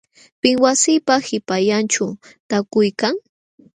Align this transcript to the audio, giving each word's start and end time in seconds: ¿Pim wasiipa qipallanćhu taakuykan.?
¿Pim 0.41 0.57
wasiipa 0.63 1.15
qipallanćhu 1.27 2.05
taakuykan.? 2.49 3.15